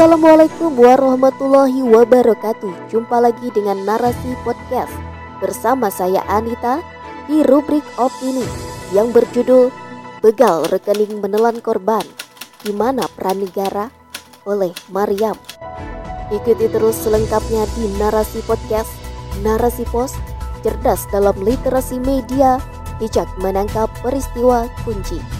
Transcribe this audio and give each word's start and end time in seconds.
Assalamualaikum 0.00 0.80
warahmatullahi 0.80 1.84
wabarakatuh. 1.84 2.88
Jumpa 2.88 3.20
lagi 3.20 3.52
dengan 3.52 3.84
Narasi 3.84 4.32
Podcast 4.40 4.96
Bersama 5.44 5.92
saya 5.92 6.24
Anita 6.24 6.80
di 7.28 7.44
rubrik 7.44 7.84
opini 8.00 8.48
Yang 8.96 9.12
berjudul 9.12 9.68
Begal 10.24 10.64
Rekening 10.72 11.20
Menelan 11.20 11.60
Korban 11.60 12.00
Di 12.64 12.72
mana 12.72 13.04
peran 13.12 13.44
negara 13.44 13.92
oleh 14.48 14.72
Mariam. 14.88 15.36
Ikuti 16.32 16.64
terus 16.72 16.96
selengkapnya 17.04 17.68
di 17.76 17.92
Narasi 18.00 18.40
Podcast 18.48 18.88
Narasi 19.44 19.84
Pos 19.84 20.16
Cerdas 20.64 21.04
dalam 21.12 21.36
literasi 21.44 22.00
media 22.00 22.56
Bijak 22.96 23.28
menangkap 23.36 23.92
peristiwa 24.00 24.64
kunci 24.80 25.39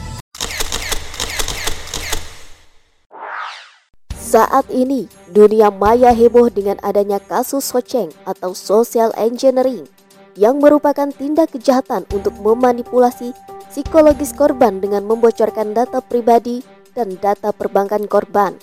Saat 4.30 4.70
ini, 4.70 5.10
dunia 5.34 5.74
maya 5.74 6.14
heboh 6.14 6.54
dengan 6.54 6.78
adanya 6.86 7.18
kasus 7.18 7.66
soceng 7.66 8.14
atau 8.22 8.54
social 8.54 9.10
engineering 9.18 9.90
yang 10.38 10.62
merupakan 10.62 11.10
tindak 11.10 11.50
kejahatan 11.50 12.06
untuk 12.14 12.38
memanipulasi 12.38 13.34
psikologis 13.66 14.30
korban 14.30 14.78
dengan 14.78 15.02
membocorkan 15.02 15.74
data 15.74 15.98
pribadi 15.98 16.62
dan 16.94 17.18
data 17.18 17.50
perbankan 17.50 18.06
korban. 18.06 18.54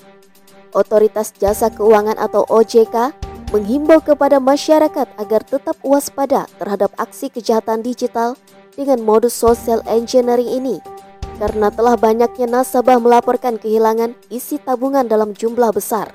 Otoritas 0.71 1.35
Jasa 1.35 1.67
Keuangan 1.67 2.15
atau 2.15 2.47
OJK 2.47 3.11
menghimbau 3.51 3.99
kepada 3.99 4.39
masyarakat 4.39 5.19
agar 5.19 5.41
tetap 5.43 5.75
waspada 5.83 6.47
terhadap 6.63 6.95
aksi 6.95 7.27
kejahatan 7.27 7.83
digital 7.83 8.39
dengan 8.79 9.03
modus 9.03 9.35
social 9.35 9.83
engineering 9.83 10.47
ini 10.47 10.79
karena 11.37 11.69
telah 11.69 11.95
banyaknya 11.95 12.49
nasabah 12.49 12.97
melaporkan 12.97 13.61
kehilangan 13.61 14.17
isi 14.33 14.57
tabungan 14.57 15.05
dalam 15.05 15.37
jumlah 15.37 15.69
besar. 15.69 16.11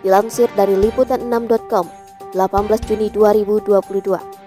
Dilansir 0.00 0.50
dari 0.58 0.74
liputan6.com 0.74 1.86
18 2.34 2.88
Juni 2.88 3.08
2022. 3.12 4.42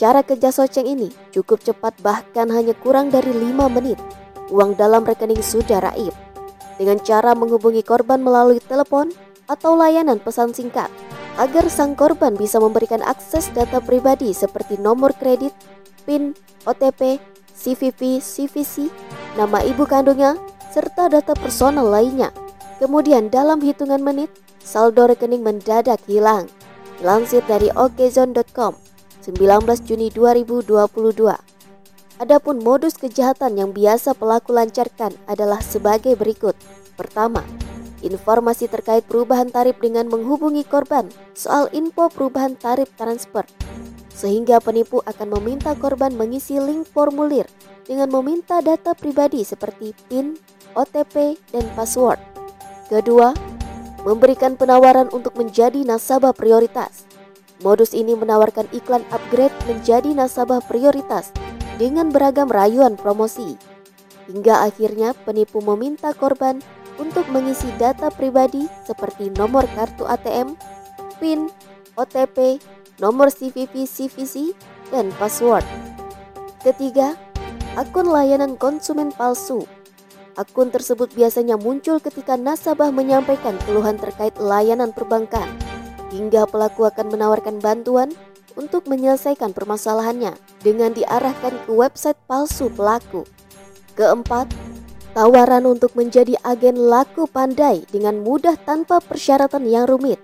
Cara 0.00 0.24
kerja 0.24 0.48
soceng 0.48 0.88
ini 0.88 1.12
cukup 1.34 1.60
cepat 1.60 1.92
bahkan 2.00 2.48
hanya 2.48 2.72
kurang 2.72 3.12
dari 3.12 3.34
5 3.34 3.68
menit. 3.68 4.00
Uang 4.48 4.78
dalam 4.78 5.04
rekening 5.04 5.44
sudah 5.44 5.84
raib. 5.84 6.14
Dengan 6.80 6.96
cara 7.04 7.36
menghubungi 7.36 7.84
korban 7.84 8.24
melalui 8.24 8.56
telepon 8.64 9.12
atau 9.44 9.76
layanan 9.76 10.16
pesan 10.16 10.56
singkat 10.56 10.88
agar 11.36 11.68
sang 11.68 11.92
korban 11.92 12.32
bisa 12.32 12.56
memberikan 12.56 13.04
akses 13.04 13.52
data 13.52 13.84
pribadi 13.84 14.32
seperti 14.32 14.80
nomor 14.80 15.12
kredit, 15.12 15.52
PIN, 16.08 16.32
OTP, 16.64 17.20
CVV, 17.54 18.22
CVC, 18.22 18.88
nama 19.34 19.60
ibu 19.62 19.84
kandungnya, 19.84 20.38
serta 20.70 21.10
data 21.10 21.34
personal 21.36 21.90
lainnya. 21.90 22.30
Kemudian 22.78 23.28
dalam 23.28 23.60
hitungan 23.60 24.00
menit, 24.00 24.32
saldo 24.62 25.04
rekening 25.10 25.44
mendadak 25.44 26.00
hilang. 26.08 26.48
Lansir 27.00 27.40
dari 27.48 27.72
okezone.com 27.72 28.76
19 29.24 29.88
Juni 29.88 30.08
2022. 30.12 30.80
Adapun 32.20 32.60
modus 32.60 33.00
kejahatan 33.00 33.56
yang 33.56 33.70
biasa 33.72 34.12
pelaku 34.12 34.52
lancarkan 34.52 35.16
adalah 35.24 35.64
sebagai 35.64 36.16
berikut. 36.16 36.52
Pertama, 36.96 37.40
informasi 38.04 38.68
terkait 38.68 39.04
perubahan 39.08 39.48
tarif 39.48 39.76
dengan 39.80 40.08
menghubungi 40.08 40.64
korban 40.64 41.08
soal 41.32 41.68
info 41.72 42.08
perubahan 42.12 42.56
tarif 42.56 42.92
transfer 42.96 43.44
sehingga 44.20 44.60
penipu 44.60 45.00
akan 45.08 45.40
meminta 45.40 45.72
korban 45.72 46.12
mengisi 46.12 46.60
link 46.60 46.84
formulir 46.92 47.48
dengan 47.88 48.12
meminta 48.12 48.60
data 48.60 48.92
pribadi 48.92 49.40
seperti 49.40 49.96
PIN, 50.12 50.36
OTP, 50.76 51.40
dan 51.56 51.64
password. 51.72 52.20
Kedua, 52.92 53.32
memberikan 54.04 54.60
penawaran 54.60 55.08
untuk 55.08 55.32
menjadi 55.40 55.80
nasabah 55.88 56.36
prioritas. 56.36 57.08
Modus 57.64 57.96
ini 57.96 58.12
menawarkan 58.12 58.68
iklan 58.76 59.04
upgrade 59.08 59.52
menjadi 59.64 60.12
nasabah 60.12 60.60
prioritas 60.68 61.32
dengan 61.80 62.12
beragam 62.12 62.52
rayuan 62.52 63.00
promosi. 63.00 63.56
Hingga 64.28 64.68
akhirnya 64.68 65.16
penipu 65.24 65.64
meminta 65.64 66.12
korban 66.12 66.60
untuk 67.00 67.24
mengisi 67.32 67.68
data 67.80 68.12
pribadi 68.12 68.68
seperti 68.84 69.32
nomor 69.32 69.64
kartu 69.72 70.04
ATM, 70.04 70.56
PIN, 71.18 71.48
OTP, 71.96 72.60
nomor 73.00 73.32
CVV 73.32 73.88
CVC, 73.88 74.52
dan 74.92 75.08
password. 75.16 75.64
Ketiga, 76.60 77.16
akun 77.74 78.06
layanan 78.06 78.60
konsumen 78.60 79.10
palsu. 79.16 79.64
Akun 80.36 80.68
tersebut 80.68 81.10
biasanya 81.16 81.56
muncul 81.56 81.98
ketika 81.98 82.36
nasabah 82.36 82.92
menyampaikan 82.92 83.56
keluhan 83.66 83.96
terkait 83.96 84.36
layanan 84.36 84.92
perbankan, 84.92 85.48
hingga 86.12 86.44
pelaku 86.46 86.86
akan 86.86 87.10
menawarkan 87.10 87.58
bantuan 87.58 88.12
untuk 88.54 88.86
menyelesaikan 88.86 89.56
permasalahannya 89.56 90.36
dengan 90.60 90.92
diarahkan 90.92 91.56
ke 91.64 91.70
website 91.72 92.18
palsu 92.28 92.68
pelaku. 92.68 93.24
Keempat, 93.96 94.52
tawaran 95.16 95.66
untuk 95.66 95.94
menjadi 95.96 96.36
agen 96.44 96.76
laku 96.76 97.26
pandai 97.26 97.86
dengan 97.90 98.20
mudah 98.20 98.54
tanpa 98.60 99.00
persyaratan 99.00 99.66
yang 99.66 99.86
rumit. 99.86 100.18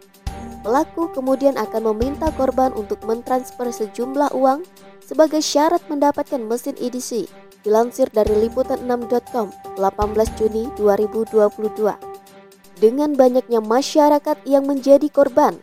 Pelaku 0.66 1.14
kemudian 1.14 1.54
akan 1.54 1.94
meminta 1.94 2.26
korban 2.34 2.74
untuk 2.74 2.98
mentransfer 3.06 3.70
sejumlah 3.70 4.34
uang 4.34 4.66
sebagai 4.98 5.38
syarat 5.38 5.78
mendapatkan 5.86 6.42
mesin 6.42 6.74
edisi. 6.82 7.30
Dilansir 7.62 8.10
dari 8.10 8.34
liputan6.com 8.34 9.78
18 9.78 9.86
Juni 10.34 10.66
2022. 10.74 12.82
Dengan 12.82 13.14
banyaknya 13.14 13.62
masyarakat 13.62 14.42
yang 14.42 14.66
menjadi 14.66 15.06
korban, 15.06 15.54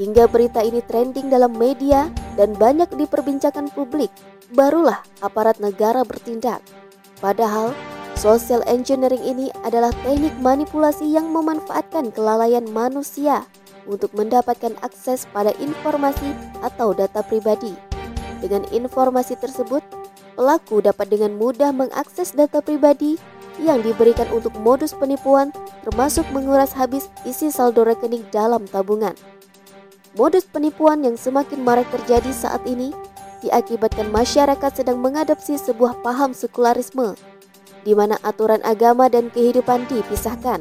hingga 0.00 0.24
berita 0.24 0.64
ini 0.64 0.80
trending 0.80 1.28
dalam 1.28 1.52
media 1.52 2.08
dan 2.40 2.56
banyak 2.56 2.88
diperbincangkan 2.96 3.68
publik, 3.76 4.08
barulah 4.56 5.04
aparat 5.20 5.60
negara 5.60 6.00
bertindak. 6.00 6.64
Padahal, 7.20 7.76
social 8.16 8.64
engineering 8.64 9.20
ini 9.20 9.52
adalah 9.68 9.92
teknik 10.00 10.32
manipulasi 10.40 11.12
yang 11.12 11.28
memanfaatkan 11.28 12.08
kelalaian 12.08 12.64
manusia 12.72 13.44
untuk 13.86 14.12
mendapatkan 14.12 14.74
akses 14.82 15.24
pada 15.30 15.54
informasi 15.62 16.34
atau 16.60 16.92
data 16.92 17.22
pribadi. 17.22 17.74
Dengan 18.42 18.66
informasi 18.70 19.38
tersebut, 19.40 19.80
pelaku 20.36 20.84
dapat 20.84 21.08
dengan 21.08 21.34
mudah 21.34 21.72
mengakses 21.72 22.36
data 22.36 22.60
pribadi 22.60 23.16
yang 23.56 23.80
diberikan 23.80 24.28
untuk 24.36 24.52
modus 24.60 24.92
penipuan 24.92 25.48
termasuk 25.80 26.28
menguras 26.28 26.76
habis 26.76 27.08
isi 27.24 27.48
saldo 27.48 27.88
rekening 27.88 28.26
dalam 28.28 28.68
tabungan. 28.68 29.16
Modus 30.16 30.44
penipuan 30.44 31.04
yang 31.04 31.16
semakin 31.16 31.64
marak 31.64 31.88
terjadi 31.92 32.32
saat 32.32 32.64
ini 32.68 32.92
diakibatkan 33.40 34.08
masyarakat 34.12 34.72
sedang 34.72 35.00
mengadopsi 35.00 35.56
sebuah 35.60 36.00
paham 36.00 36.32
sekularisme 36.32 37.16
di 37.86 37.94
mana 37.94 38.18
aturan 38.26 38.58
agama 38.66 39.06
dan 39.06 39.30
kehidupan 39.30 39.86
dipisahkan. 39.86 40.58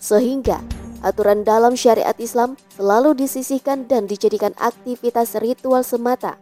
Sehingga 0.00 0.64
aturan 1.00 1.44
dalam 1.44 1.76
syariat 1.76 2.16
Islam 2.20 2.56
selalu 2.76 3.16
disisihkan 3.16 3.88
dan 3.88 4.04
dijadikan 4.08 4.52
aktivitas 4.60 5.36
ritual 5.40 5.84
semata. 5.84 6.36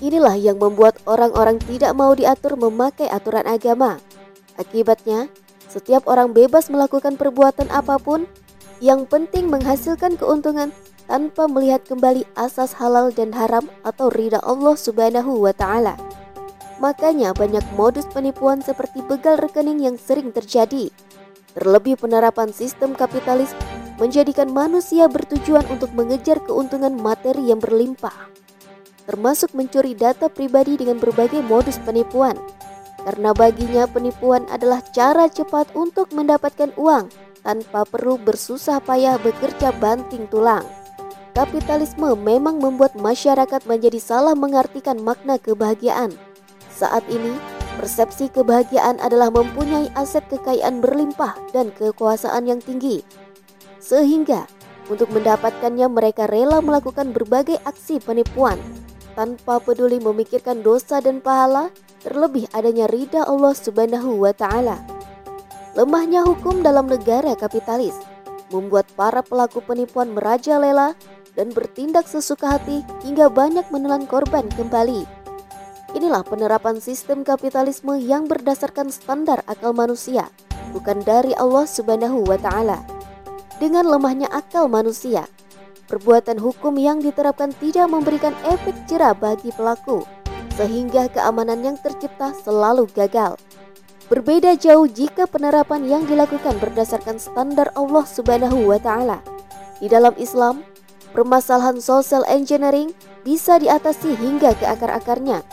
Inilah 0.00 0.34
yang 0.40 0.56
membuat 0.56 0.96
orang-orang 1.04 1.60
tidak 1.60 1.92
mau 1.92 2.16
diatur 2.16 2.56
memakai 2.56 3.10
aturan 3.12 3.44
agama. 3.44 4.00
Akibatnya, 4.56 5.28
setiap 5.68 6.08
orang 6.08 6.32
bebas 6.32 6.72
melakukan 6.72 7.20
perbuatan 7.20 7.68
apa 7.68 8.00
pun 8.00 8.24
yang 8.80 9.04
penting 9.04 9.52
menghasilkan 9.52 10.16
keuntungan 10.16 10.72
tanpa 11.04 11.50
melihat 11.50 11.84
kembali 11.84 12.24
asas 12.38 12.72
halal 12.80 13.12
dan 13.12 13.36
haram 13.36 13.68
atau 13.84 14.08
ridha 14.08 14.40
Allah 14.40 14.78
Subhanahu 14.78 15.42
wa 15.44 15.52
taala. 15.52 16.00
Makanya 16.80 17.36
banyak 17.36 17.62
modus 17.76 18.08
penipuan 18.08 18.64
seperti 18.64 19.04
begal 19.04 19.36
rekening 19.36 19.84
yang 19.84 20.00
sering 20.00 20.32
terjadi. 20.32 20.88
Terlebih 21.52 22.00
penerapan 22.00 22.54
sistem 22.56 22.96
kapitalis 22.96 23.52
menjadikan 24.00 24.48
manusia 24.48 25.06
bertujuan 25.06 25.68
untuk 25.68 25.92
mengejar 25.92 26.40
keuntungan 26.48 26.96
materi 26.96 27.52
yang 27.52 27.60
berlimpah, 27.60 28.32
termasuk 29.04 29.52
mencuri 29.52 29.92
data 29.92 30.32
pribadi 30.32 30.80
dengan 30.80 30.96
berbagai 30.96 31.44
modus 31.44 31.76
penipuan. 31.84 32.40
Karena 33.04 33.36
baginya 33.36 33.84
penipuan 33.84 34.48
adalah 34.48 34.80
cara 34.96 35.28
cepat 35.28 35.72
untuk 35.76 36.12
mendapatkan 36.16 36.72
uang 36.80 37.12
tanpa 37.44 37.84
perlu 37.88 38.16
bersusah 38.20 38.80
payah 38.80 39.16
bekerja 39.20 39.72
banting 39.76 40.28
tulang. 40.28 40.64
Kapitalisme 41.32 42.12
memang 42.18 42.58
membuat 42.58 42.98
masyarakat 42.98 43.64
menjadi 43.64 43.96
salah 44.02 44.36
mengartikan 44.36 45.00
makna 45.00 45.38
kebahagiaan. 45.40 46.12
Saat 46.68 47.06
ini, 47.08 47.32
persepsi 47.80 48.28
kebahagiaan 48.28 49.00
adalah 49.00 49.32
mempunyai 49.32 49.88
aset 49.96 50.26
kekayaan 50.28 50.84
berlimpah 50.84 51.38
dan 51.54 51.72
kekuasaan 51.72 52.50
yang 52.50 52.60
tinggi. 52.60 53.00
Sehingga 53.80 54.44
untuk 54.92 55.08
mendapatkannya 55.10 55.88
mereka 55.88 56.28
rela 56.28 56.60
melakukan 56.60 57.16
berbagai 57.16 57.56
aksi 57.64 57.98
penipuan 58.04 58.60
tanpa 59.16 59.58
peduli 59.58 59.98
memikirkan 59.98 60.62
dosa 60.62 61.02
dan 61.02 61.18
pahala 61.18 61.72
terlebih 62.04 62.46
adanya 62.52 62.86
ridha 62.88 63.24
Allah 63.24 63.56
Subhanahu 63.56 64.20
wa 64.20 64.32
taala. 64.36 64.80
Lemahnya 65.74 66.26
hukum 66.26 66.60
dalam 66.60 66.90
negara 66.90 67.32
kapitalis 67.38 67.94
membuat 68.50 68.90
para 68.98 69.22
pelaku 69.22 69.62
penipuan 69.62 70.10
merajalela 70.10 70.98
dan 71.38 71.54
bertindak 71.54 72.10
sesuka 72.10 72.58
hati 72.58 72.82
hingga 73.06 73.30
banyak 73.30 73.62
menelan 73.70 74.04
korban 74.10 74.50
kembali. 74.58 75.06
Inilah 75.94 76.26
penerapan 76.26 76.82
sistem 76.82 77.22
kapitalisme 77.22 77.98
yang 77.98 78.26
berdasarkan 78.26 78.90
standar 78.90 79.42
akal 79.46 79.74
manusia, 79.74 80.30
bukan 80.74 81.02
dari 81.02 81.34
Allah 81.38 81.66
Subhanahu 81.66 82.26
wa 82.26 82.38
taala. 82.38 82.78
Dengan 83.60 83.84
lemahnya 83.84 84.24
akal 84.32 84.72
manusia, 84.72 85.28
perbuatan 85.84 86.40
hukum 86.40 86.80
yang 86.80 87.04
diterapkan 87.04 87.52
tidak 87.60 87.92
memberikan 87.92 88.32
efek 88.48 88.72
jerah 88.88 89.12
bagi 89.12 89.52
pelaku, 89.52 90.00
sehingga 90.56 91.12
keamanan 91.12 91.60
yang 91.60 91.76
tercipta 91.76 92.32
selalu 92.40 92.88
gagal. 92.96 93.36
Berbeda 94.08 94.56
jauh 94.56 94.88
jika 94.88 95.28
penerapan 95.28 95.84
yang 95.84 96.08
dilakukan 96.08 96.56
berdasarkan 96.56 97.20
standar 97.20 97.68
Allah 97.76 98.08
Subhanahu 98.08 98.64
wa 98.64 98.80
taala. 98.80 99.20
Di 99.76 99.92
dalam 99.92 100.16
Islam, 100.16 100.64
permasalahan 101.12 101.84
social 101.84 102.24
engineering 102.32 102.96
bisa 103.28 103.60
diatasi 103.60 104.16
hingga 104.16 104.56
ke 104.56 104.64
akar-akarnya 104.64 105.44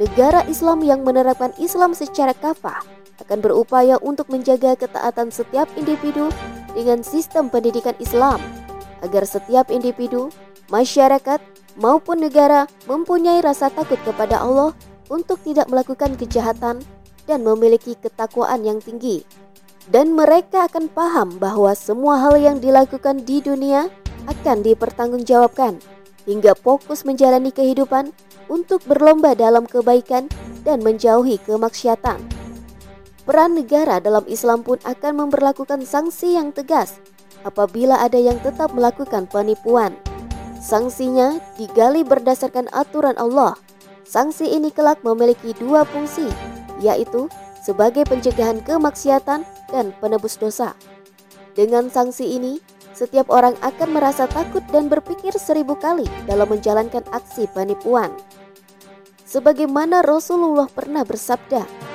negara 0.00 0.44
Islam 0.48 0.80
yang 0.80 1.04
menerapkan 1.04 1.52
Islam 1.60 1.92
secara 1.92 2.32
kafah 2.32 2.80
akan 3.20 3.38
berupaya 3.44 4.00
untuk 4.00 4.32
menjaga 4.32 4.72
ketaatan 4.72 5.28
setiap 5.28 5.68
individu 5.76 6.32
dengan 6.72 7.02
sistem 7.04 7.48
pendidikan 7.48 7.94
Islam 7.98 8.40
agar 9.00 9.24
setiap 9.24 9.72
individu, 9.72 10.28
masyarakat, 10.68 11.40
maupun 11.80 12.20
negara 12.20 12.68
mempunyai 12.84 13.40
rasa 13.40 13.72
takut 13.72 13.98
kepada 14.04 14.42
Allah 14.42 14.76
untuk 15.08 15.40
tidak 15.42 15.66
melakukan 15.72 16.14
kejahatan 16.14 16.82
dan 17.26 17.38
memiliki 17.42 17.96
ketakwaan 17.98 18.62
yang 18.62 18.78
tinggi. 18.78 19.24
Dan 19.90 20.14
mereka 20.14 20.70
akan 20.70 20.86
paham 20.92 21.28
bahwa 21.40 21.74
semua 21.74 22.20
hal 22.22 22.38
yang 22.38 22.62
dilakukan 22.62 23.26
di 23.26 23.42
dunia 23.42 23.90
akan 24.28 24.62
dipertanggungjawabkan 24.62 25.82
hingga 26.28 26.54
fokus 26.54 27.02
menjalani 27.02 27.50
kehidupan 27.50 28.14
untuk 28.46 28.84
berlomba 28.86 29.34
dalam 29.34 29.64
kebaikan 29.66 30.30
dan 30.62 30.84
menjauhi 30.84 31.40
kemaksiatan. 31.42 32.39
Peran 33.30 33.54
negara 33.54 34.02
dalam 34.02 34.26
Islam 34.26 34.66
pun 34.66 34.82
akan 34.82 35.22
memperlakukan 35.22 35.86
sanksi 35.86 36.34
yang 36.34 36.50
tegas 36.50 36.98
apabila 37.46 38.02
ada 38.02 38.18
yang 38.18 38.42
tetap 38.42 38.74
melakukan 38.74 39.30
penipuan. 39.30 39.94
Sanksinya 40.58 41.38
digali 41.54 42.02
berdasarkan 42.02 42.66
aturan 42.74 43.14
Allah. 43.22 43.54
Sanksi 44.02 44.50
ini 44.50 44.74
kelak 44.74 45.06
memiliki 45.06 45.54
dua 45.62 45.86
fungsi, 45.86 46.26
yaitu 46.82 47.30
sebagai 47.62 48.02
pencegahan 48.10 48.66
kemaksiatan 48.66 49.46
dan 49.70 49.94
penebus 50.02 50.34
dosa. 50.34 50.74
Dengan 51.54 51.86
sanksi 51.86 52.34
ini, 52.34 52.58
setiap 52.98 53.30
orang 53.30 53.54
akan 53.62 53.94
merasa 53.94 54.26
takut 54.26 54.66
dan 54.74 54.90
berpikir 54.90 55.30
seribu 55.38 55.78
kali 55.78 56.10
dalam 56.26 56.50
menjalankan 56.50 57.06
aksi 57.14 57.46
penipuan. 57.54 58.10
Sebagaimana 59.22 60.02
Rasulullah 60.02 60.66
pernah 60.66 61.06
bersabda, 61.06 61.89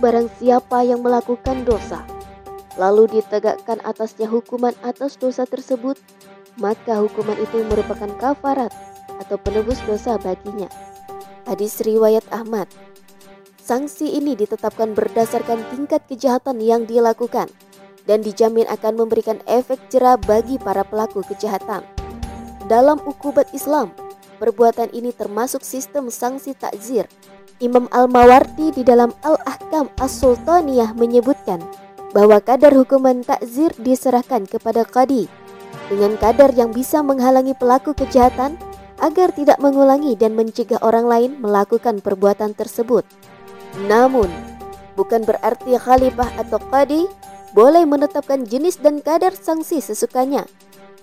Barang 0.00 0.32
siapa 0.40 0.80
yang 0.80 1.04
melakukan 1.04 1.68
dosa, 1.68 2.00
lalu 2.80 3.20
ditegakkan 3.20 3.84
atasnya 3.84 4.24
hukuman 4.32 4.72
atas 4.80 5.20
dosa 5.20 5.44
tersebut, 5.44 6.00
maka 6.56 6.96
hukuman 7.04 7.36
itu 7.36 7.60
merupakan 7.68 8.08
kafarat 8.16 8.72
atau 9.20 9.36
penebus 9.36 9.76
dosa 9.84 10.16
baginya. 10.16 10.72
Hadis 11.44 11.84
riwayat 11.84 12.24
Ahmad. 12.32 12.64
Sanksi 13.60 14.16
ini 14.16 14.32
ditetapkan 14.34 14.96
berdasarkan 14.96 15.68
tingkat 15.68 16.00
kejahatan 16.08 16.64
yang 16.64 16.88
dilakukan 16.88 17.52
dan 18.08 18.24
dijamin 18.24 18.64
akan 18.72 19.04
memberikan 19.04 19.36
efek 19.44 19.78
jerah 19.92 20.16
bagi 20.16 20.56
para 20.56 20.80
pelaku 20.80 21.20
kejahatan. 21.28 21.84
Dalam 22.72 22.98
ukubat 23.04 23.52
Islam, 23.52 23.92
Perbuatan 24.40 24.88
ini 24.96 25.12
termasuk 25.12 25.60
sistem 25.60 26.08
sanksi 26.08 26.56
takzir. 26.56 27.04
Imam 27.60 27.92
Al-Mawardi 27.92 28.72
di 28.72 28.80
dalam 28.80 29.12
Al-Ahkam 29.20 29.92
As-Sultaniyah 30.00 30.96
menyebutkan 30.96 31.60
bahwa 32.16 32.40
kadar 32.40 32.72
hukuman 32.72 33.20
takzir 33.20 33.68
diserahkan 33.76 34.48
kepada 34.48 34.88
qadi 34.88 35.28
dengan 35.92 36.16
kadar 36.16 36.56
yang 36.56 36.72
bisa 36.72 37.04
menghalangi 37.04 37.52
pelaku 37.52 37.92
kejahatan 37.92 38.56
agar 39.04 39.28
tidak 39.36 39.60
mengulangi 39.60 40.16
dan 40.16 40.32
mencegah 40.32 40.80
orang 40.80 41.04
lain 41.04 41.30
melakukan 41.36 42.00
perbuatan 42.00 42.56
tersebut. 42.56 43.04
Namun, 43.84 44.32
bukan 44.96 45.28
berarti 45.28 45.76
khalifah 45.76 46.40
atau 46.40 46.56
qadi 46.72 47.04
boleh 47.52 47.84
menetapkan 47.84 48.40
jenis 48.48 48.80
dan 48.80 49.04
kadar 49.04 49.36
sanksi 49.36 49.84
sesukanya. 49.84 50.48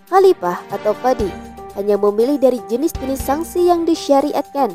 Khalifah 0.10 0.58
atau 0.74 0.98
qadi 1.06 1.30
hanya 1.78 2.02
memilih 2.02 2.42
dari 2.42 2.58
jenis-jenis 2.66 3.22
sanksi 3.22 3.70
yang 3.70 3.86
disyariatkan. 3.86 4.74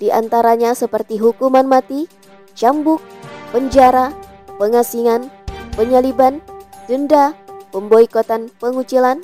Di 0.00 0.08
antaranya 0.08 0.72
seperti 0.72 1.20
hukuman 1.20 1.68
mati, 1.68 2.08
cambuk, 2.56 3.04
penjara, 3.52 4.16
pengasingan, 4.56 5.28
penyaliban, 5.76 6.40
denda, 6.88 7.36
pemboikotan 7.68 8.48
pengucilan, 8.56 9.20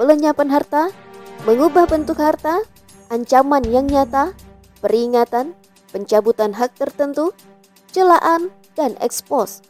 pelenyapan 0.00 0.48
harta, 0.48 0.88
mengubah 1.44 1.84
bentuk 1.84 2.16
harta, 2.16 2.64
ancaman 3.12 3.62
yang 3.68 3.84
nyata, 3.84 4.32
peringatan, 4.80 5.52
pencabutan 5.92 6.56
hak 6.56 6.72
tertentu, 6.80 7.36
celaan, 7.92 8.48
dan 8.72 8.96
ekspos. 9.04 9.60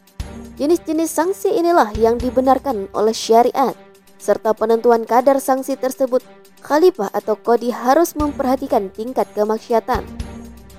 Jenis-jenis 0.55 1.11
sanksi 1.11 1.53
inilah 1.53 1.91
yang 1.99 2.17
dibenarkan 2.17 2.87
oleh 2.95 3.13
syariat, 3.13 3.75
serta 4.17 4.55
penentuan 4.55 5.05
kadar 5.05 5.37
sanksi 5.37 5.77
tersebut 5.77 6.25
Khalifah 6.65 7.13
atau 7.13 7.37
Kodi 7.37 7.69
harus 7.69 8.17
memperhatikan 8.17 8.89
tingkat 8.89 9.29
kemaksiatan. 9.37 10.26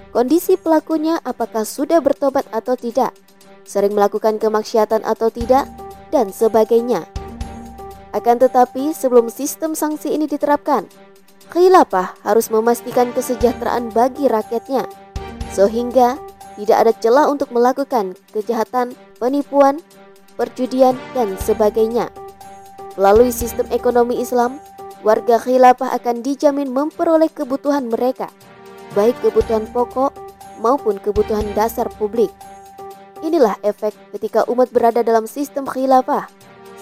Kondisi 0.09 0.57
pelakunya 0.57 1.21
apakah 1.21 1.69
sudah 1.69 2.01
bertobat 2.01 2.49
atau 2.49 2.75
tidak, 2.75 3.13
sering 3.69 3.93
melakukan 3.93 4.41
kemaksiatan 4.41 5.05
atau 5.05 5.29
tidak, 5.29 5.69
dan 6.09 6.33
sebagainya. 6.33 7.05
Akan 8.17 8.41
tetapi 8.41 8.97
sebelum 8.97 9.29
sistem 9.29 9.77
sanksi 9.77 10.17
ini 10.17 10.25
diterapkan, 10.25 10.89
khilafah 11.53 12.17
harus 12.25 12.49
memastikan 12.49 13.13
kesejahteraan 13.13 13.93
bagi 13.93 14.33
rakyatnya, 14.33 14.89
sehingga 15.53 16.17
tidak 16.57 16.77
ada 16.81 16.93
celah 16.97 17.27
untuk 17.29 17.53
melakukan 17.53 18.17
kejahatan, 18.33 18.97
penipuan, 19.21 19.79
perjudian, 20.41 20.97
dan 21.13 21.37
sebagainya. 21.37 22.09
Melalui 22.97 23.31
sistem 23.31 23.69
ekonomi 23.71 24.19
Islam, 24.19 24.59
warga 25.07 25.39
khilafah 25.39 25.95
akan 25.95 26.25
dijamin 26.25 26.73
memperoleh 26.73 27.31
kebutuhan 27.31 27.87
mereka, 27.93 28.33
baik 28.93 29.17
kebutuhan 29.25 29.67
pokok 29.73 30.15
maupun 30.61 31.01
kebutuhan 31.01 31.47
dasar 31.57 31.89
publik. 31.97 32.31
Inilah 33.21 33.59
efek 33.67 33.95
ketika 34.15 34.47
umat 34.47 34.71
berada 34.71 35.03
dalam 35.03 35.27
sistem 35.27 35.67
khilafah, 35.67 36.31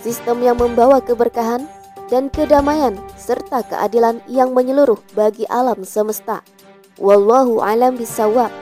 sistem 0.05 0.45
yang 0.45 0.61
membawa 0.61 1.01
keberkahan 1.01 1.65
dan 2.13 2.29
kedamaian 2.29 2.95
serta 3.17 3.65
keadilan 3.67 4.21
yang 4.29 4.53
menyeluruh 4.53 5.01
bagi 5.17 5.49
alam 5.49 5.83
semesta. 5.83 6.45
Wallahu 7.01 7.65
alam 7.65 7.97
bisawab. 7.97 8.53